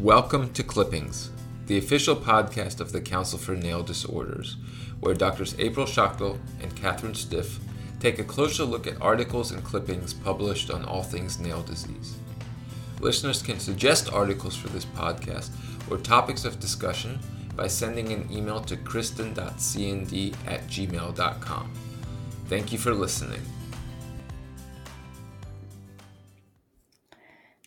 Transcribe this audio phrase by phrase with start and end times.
[0.00, 1.28] Welcome to Clippings,
[1.66, 4.56] the official podcast of the Council for Nail Disorders,
[5.00, 7.60] where Doctors April Schachtel and Catherine Stiff
[8.00, 12.16] take a closer look at articles and clippings published on all things nail disease.
[12.98, 15.50] Listeners can suggest articles for this podcast
[15.90, 17.18] or topics of discussion
[17.54, 21.72] by sending an email to kristen.cnd at gmail.com.
[22.46, 23.42] Thank you for listening.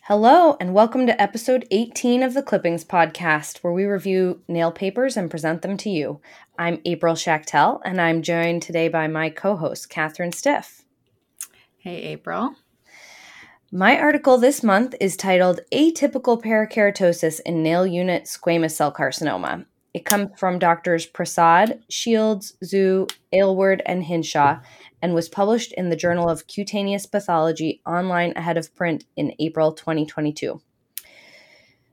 [0.08, 5.16] Hello, and welcome to episode 18 of the Clippings podcast, where we review nail papers
[5.16, 6.20] and present them to you.
[6.58, 10.84] I'm April Schachtel, and I'm joined today by my co host, Catherine Stiff.
[11.78, 12.54] Hey, April.
[13.72, 19.64] My article this month is titled Atypical Parakeratosis in Nail Unit Squamous Cell Carcinoma.
[19.94, 24.60] It comes from doctors Prasad, Shields, Zhu, Aylward, and Hinshaw,
[25.04, 29.70] and was published in the Journal of Cutaneous Pathology online ahead of print in April
[29.70, 30.62] 2022.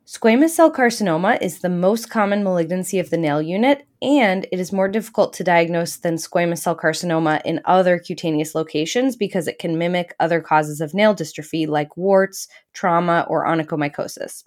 [0.06, 4.72] Squamous cell carcinoma is the most common malignancy of the nail unit, and it is
[4.72, 9.78] more difficult to diagnose than squamous cell carcinoma in other cutaneous locations because it can
[9.78, 14.46] mimic other causes of nail dystrophy like warts, trauma, or onychomycosis.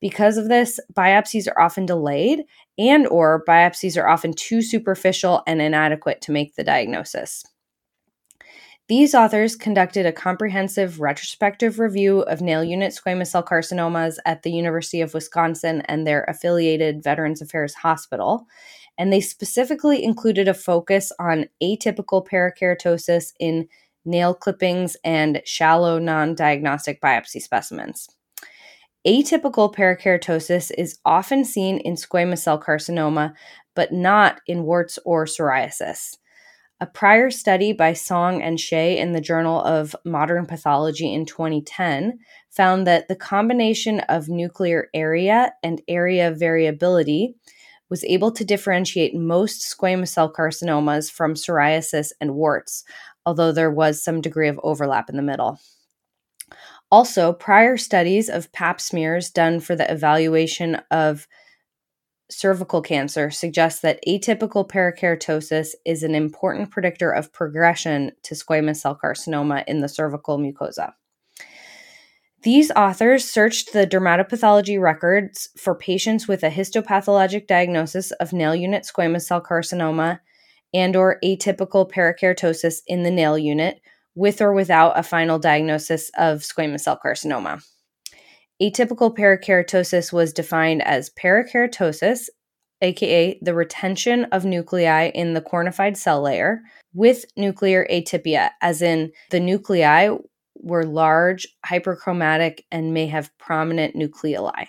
[0.00, 2.44] Because of this, biopsies are often delayed
[2.78, 7.44] and or biopsies are often too superficial and inadequate to make the diagnosis.
[8.90, 14.50] These authors conducted a comprehensive retrospective review of nail unit squamous cell carcinomas at the
[14.50, 18.48] University of Wisconsin and their affiliated Veterans Affairs Hospital,
[18.98, 23.68] and they specifically included a focus on atypical parakeratosis in
[24.04, 28.08] nail clippings and shallow non diagnostic biopsy specimens.
[29.06, 33.34] Atypical parakeratosis is often seen in squamous cell carcinoma,
[33.76, 36.16] but not in warts or psoriasis.
[36.82, 42.18] A prior study by Song and Shea in the Journal of Modern Pathology in 2010
[42.48, 47.34] found that the combination of nuclear area and area variability
[47.90, 52.84] was able to differentiate most squamous cell carcinomas from psoriasis and warts,
[53.26, 55.60] although there was some degree of overlap in the middle.
[56.90, 61.28] Also, prior studies of pap smears done for the evaluation of
[62.30, 68.98] cervical cancer suggests that atypical parakeratosis is an important predictor of progression to squamous cell
[69.02, 70.92] carcinoma in the cervical mucosa.
[72.42, 78.88] These authors searched the dermatopathology records for patients with a histopathologic diagnosis of nail unit
[78.90, 80.20] squamous cell carcinoma
[80.72, 83.80] and or atypical parakeratosis in the nail unit
[84.14, 87.62] with or without a final diagnosis of squamous cell carcinoma.
[88.60, 92.28] Atypical parakeratosis was defined as parakeratosis,
[92.82, 96.60] aka the retention of nuclei in the cornified cell layer,
[96.92, 100.14] with nuclear atypia, as in the nuclei
[100.56, 104.66] were large, hyperchromatic, and may have prominent nucleoli.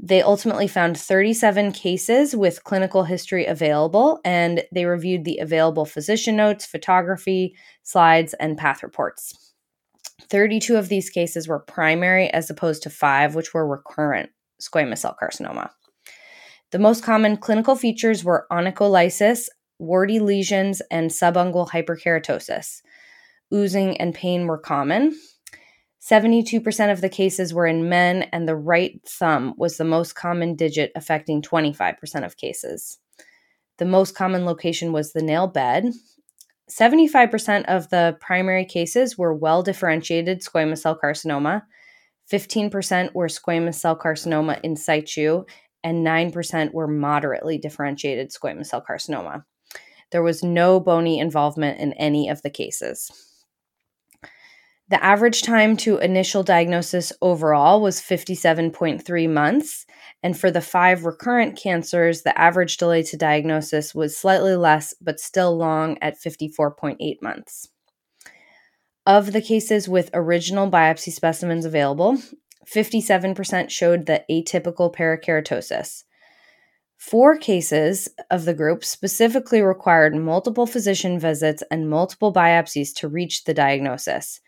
[0.00, 6.34] They ultimately found 37 cases with clinical history available, and they reviewed the available physician
[6.34, 7.54] notes, photography,
[7.84, 9.53] slides, and path reports.
[10.22, 14.30] 32 of these cases were primary, as opposed to five, which were recurrent
[14.60, 15.70] squamous cell carcinoma.
[16.70, 19.48] The most common clinical features were onycholysis,
[19.78, 22.82] warty lesions, and subungual hyperkeratosis.
[23.52, 25.16] Oozing and pain were common.
[26.00, 30.54] 72% of the cases were in men, and the right thumb was the most common
[30.54, 32.98] digit, affecting 25% of cases.
[33.78, 35.86] The most common location was the nail bed.
[36.70, 41.62] 75% of the primary cases were well differentiated squamous cell carcinoma.
[42.32, 45.44] 15% were squamous cell carcinoma in situ,
[45.82, 49.44] and 9% were moderately differentiated squamous cell carcinoma.
[50.10, 53.10] There was no bony involvement in any of the cases.
[54.88, 59.86] The average time to initial diagnosis overall was 57.3 months.
[60.24, 65.20] And for the five recurrent cancers, the average delay to diagnosis was slightly less, but
[65.20, 67.68] still long at 54.8 months.
[69.06, 72.16] Of the cases with original biopsy specimens available,
[72.66, 76.04] 57% showed the atypical parakeratosis.
[76.96, 83.44] Four cases of the group specifically required multiple physician visits and multiple biopsies to reach
[83.44, 84.40] the diagnosis.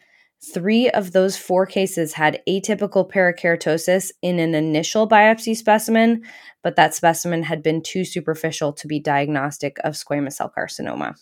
[0.52, 6.22] Three of those four cases had atypical parakeratosis in an initial biopsy specimen,
[6.62, 11.18] but that specimen had been too superficial to be diagnostic of squamous cell carcinoma,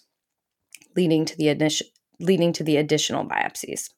[0.94, 1.86] leading to the, initial,
[2.20, 3.90] leading to the additional biopsies.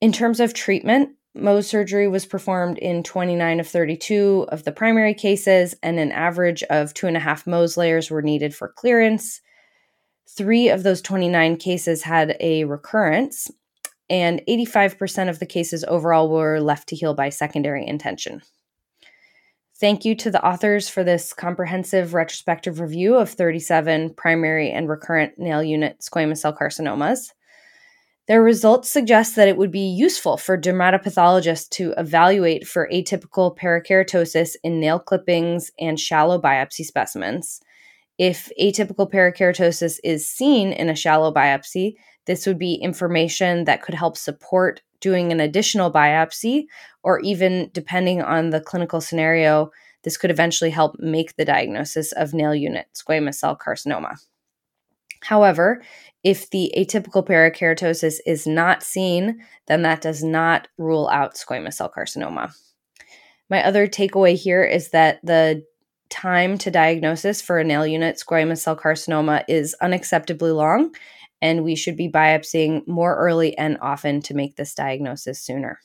[0.00, 5.14] In terms of treatment, Mohs surgery was performed in 29 of 32 of the primary
[5.14, 9.40] cases, and an average of two and a half Mohs layers were needed for clearance.
[10.28, 13.50] Three of those 29 cases had a recurrence,
[14.08, 18.42] and 85% of the cases overall were left to heal by secondary intention.
[19.78, 25.38] Thank you to the authors for this comprehensive retrospective review of 37 primary and recurrent
[25.38, 27.32] nail unit squamous cell carcinomas.
[28.26, 34.56] Their results suggest that it would be useful for dermatopathologists to evaluate for atypical parakeratosis
[34.64, 37.60] in nail clippings and shallow biopsy specimens.
[38.18, 43.94] If atypical parakeratosis is seen in a shallow biopsy, this would be information that could
[43.94, 46.66] help support doing an additional biopsy,
[47.02, 49.70] or even depending on the clinical scenario,
[50.02, 54.16] this could eventually help make the diagnosis of nail unit squamous cell carcinoma.
[55.22, 55.82] However,
[56.22, 61.92] if the atypical parakeratosis is not seen, then that does not rule out squamous cell
[61.94, 62.52] carcinoma.
[63.48, 65.64] My other takeaway here is that the
[66.08, 70.94] time to diagnosis for a nail unit squamous cell carcinoma is unacceptably long,
[71.40, 75.78] and we should be biopsying more early and often to make this diagnosis sooner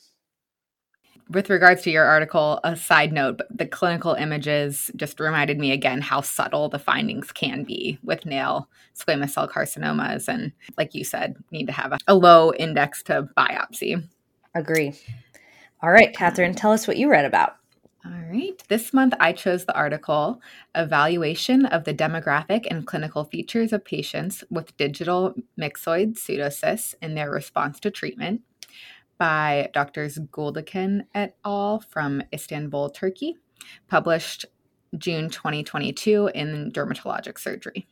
[1.32, 6.00] with regards to your article, a side note, the clinical images just reminded me again
[6.00, 10.28] how subtle the findings can be with nail squamous cell carcinomas.
[10.28, 14.06] And like you said, need to have a, a low index to biopsy.
[14.54, 14.92] Agree.
[15.82, 17.56] All right, Catherine, tell us what you read about.
[18.04, 18.60] All right.
[18.66, 20.40] This month, I chose the article
[20.74, 27.30] Evaluation of the Demographic and Clinical Features of Patients with Digital Myxoid Pseudocysts in Their
[27.30, 28.40] Response to Treatment
[29.18, 30.18] by Drs.
[30.32, 31.84] Guldiken et al.
[31.90, 33.36] from Istanbul, Turkey,
[33.86, 34.46] published
[34.98, 37.86] June 2022 in Dermatologic Surgery.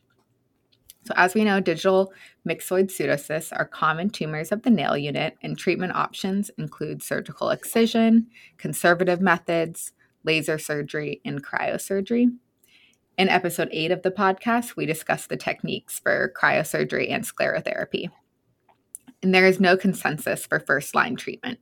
[1.05, 2.11] So, as we know, digital
[2.45, 8.27] myxoid pseudocysts are common tumors of the nail unit, and treatment options include surgical excision,
[8.57, 12.31] conservative methods, laser surgery, and cryosurgery.
[13.17, 18.09] In episode 8 of the podcast, we discuss the techniques for cryosurgery and sclerotherapy
[19.23, 21.59] and there is no consensus for first line treatment.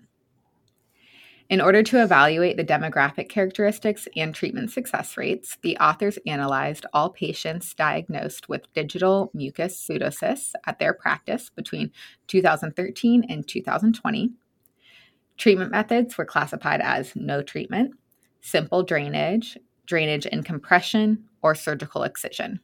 [1.49, 7.09] In order to evaluate the demographic characteristics and treatment success rates, the authors analyzed all
[7.09, 11.91] patients diagnosed with digital mucous pseudocysts at their practice between
[12.27, 14.31] 2013 and 2020.
[15.37, 17.95] Treatment methods were classified as no treatment,
[18.41, 22.59] simple drainage, drainage and compression, or surgical excision.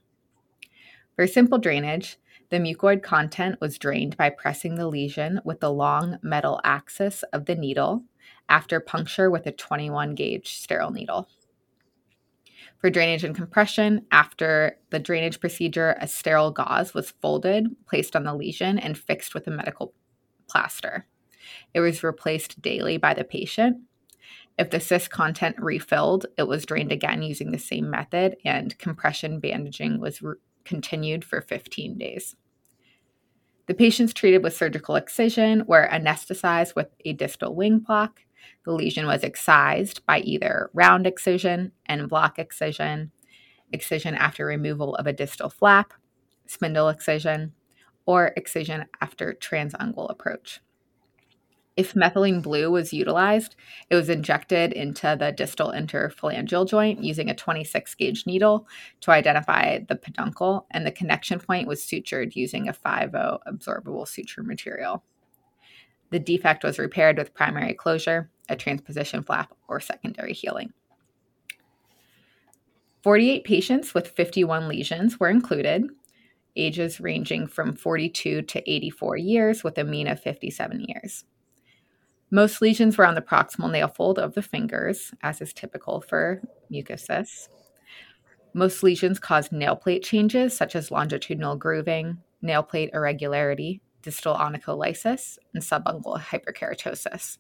[1.16, 2.18] For simple drainage,
[2.50, 7.46] the mucoid content was drained by pressing the lesion with the long metal axis of
[7.46, 8.04] the needle
[8.50, 11.28] after puncture with a 21 gauge sterile needle.
[12.78, 18.24] For drainage and compression, after the drainage procedure, a sterile gauze was folded, placed on
[18.24, 19.94] the lesion, and fixed with a medical
[20.48, 21.08] plaster.
[21.74, 23.78] It was replaced daily by the patient.
[24.58, 29.40] If the cyst content refilled, it was drained again using the same method, and compression
[29.40, 32.36] bandaging was re- continued for 15 days.
[33.68, 38.22] The patients treated with surgical excision were anesthetized with a distal wing block.
[38.64, 43.12] The lesion was excised by either round excision and block excision,
[43.74, 45.94] excision after removal of a distal flap,
[46.46, 47.54] spindle excision,
[48.06, 50.62] or excision after transungual approach.
[51.78, 53.58] If methylene blue was utilized,
[53.90, 58.66] it was injected into the distal interphalangeal joint using a 26 gauge needle
[59.02, 64.42] to identify the peduncle, and the connection point was sutured using a 5 absorbable suture
[64.42, 65.04] material.
[66.12, 70.72] The defect was repaired with primary closure, a transposition flap, or secondary healing.
[73.04, 75.90] 48 patients with 51 lesions were included,
[76.56, 81.26] ages ranging from 42 to 84 years, with a mean of 57 years.
[82.32, 86.42] Most lesions were on the proximal nail fold of the fingers, as is typical for
[86.72, 87.48] mucosis.
[88.54, 95.38] Most lesions caused nail plate changes, such as longitudinal grooving, nail plate irregularity, distal onycholysis,
[95.54, 97.38] and subungual hyperkeratosis.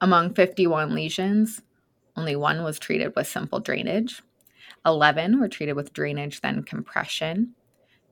[0.00, 1.62] Among 51 lesions,
[2.16, 4.22] only one was treated with simple drainage,
[4.84, 7.54] 11 were treated with drainage, then compression,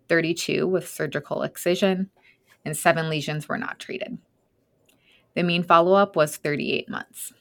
[0.08, 2.10] 32 with surgical excision,
[2.64, 4.18] and seven lesions were not treated.
[5.34, 7.32] The mean follow up was 38 months.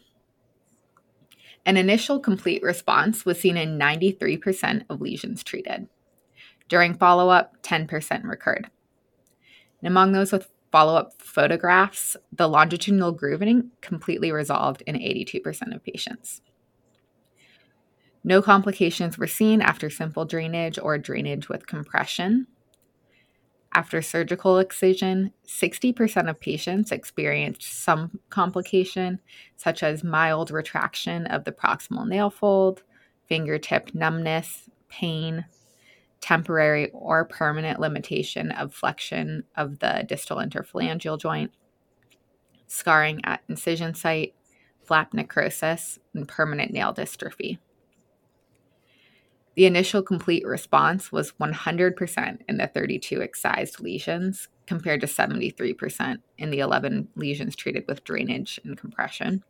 [1.65, 5.87] An initial complete response was seen in 93% of lesions treated.
[6.67, 8.69] During follow up, 10% recurred.
[9.81, 15.83] And among those with follow up photographs, the longitudinal grooving completely resolved in 82% of
[15.83, 16.41] patients.
[18.23, 22.47] No complications were seen after simple drainage or drainage with compression.
[23.75, 29.19] After surgical excision, 60% of patients experienced some complication,
[29.57, 32.83] such as mild retraction of the proximal nail fold,
[33.27, 35.45] fingertip numbness, pain,
[36.21, 41.51] temporary or permanent limitation of flexion of the distal interphalangeal joint,
[42.67, 44.35] scarring at incision site,
[44.83, 47.57] flap necrosis, and permanent nail dystrophy.
[49.55, 56.49] The initial complete response was 100% in the 32 excised lesions, compared to 73% in
[56.49, 59.43] the 11 lesions treated with drainage and compression.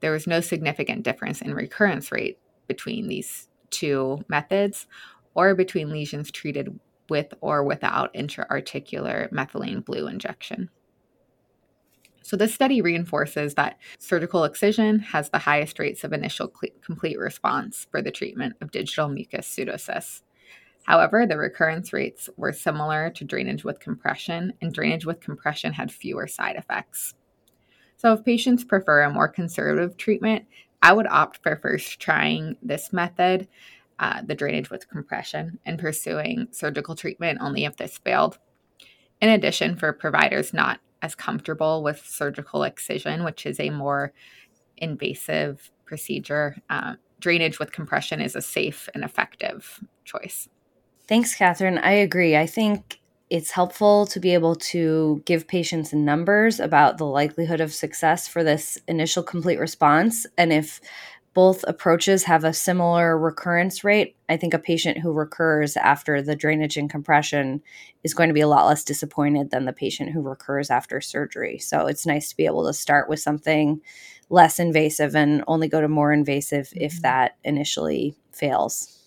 [0.00, 4.86] There was no significant difference in recurrence rate between these two methods
[5.34, 10.70] or between lesions treated with or without intra-articular methylene blue injection.
[12.24, 17.18] So, this study reinforces that surgical excision has the highest rates of initial cl- complete
[17.18, 20.22] response for the treatment of digital mucous pseudocysts.
[20.84, 25.92] However, the recurrence rates were similar to drainage with compression, and drainage with compression had
[25.92, 27.12] fewer side effects.
[27.98, 30.46] So, if patients prefer a more conservative treatment,
[30.80, 33.48] I would opt for first trying this method,
[33.98, 38.38] uh, the drainage with compression, and pursuing surgical treatment only if this failed.
[39.20, 44.12] In addition, for providers not as comfortable with surgical excision, which is a more
[44.78, 50.48] invasive procedure, uh, drainage with compression is a safe and effective choice.
[51.06, 51.78] Thanks, Catherine.
[51.78, 52.36] I agree.
[52.36, 57.72] I think it's helpful to be able to give patients numbers about the likelihood of
[57.72, 60.26] success for this initial complete response.
[60.38, 60.80] And if
[61.34, 66.36] both approaches have a similar recurrence rate, I think a patient who recurs after the
[66.36, 67.60] drainage and compression
[68.04, 71.58] is going to be a lot less disappointed than the patient who recurs after surgery.
[71.58, 73.82] So it's nice to be able to start with something
[74.30, 77.02] less invasive and only go to more invasive if mm-hmm.
[77.02, 79.00] that initially fails.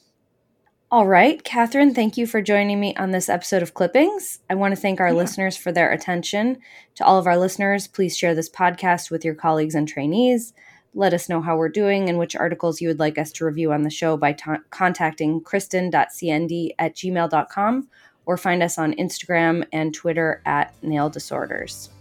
[0.90, 4.40] All right, Catherine, thank you for joining me on this episode of Clippings.
[4.50, 5.16] I want to thank our yeah.
[5.16, 6.60] listeners for their attention.
[6.96, 10.54] To all of our listeners, please share this podcast with your colleagues and trainees.
[10.98, 13.72] Let us know how we're doing and which articles you would like us to review
[13.72, 14.36] on the show by
[14.72, 17.88] contacting kristen.cnd at gmail.com
[18.26, 21.92] or find us on Instagram and Twitter at Nail Disorders.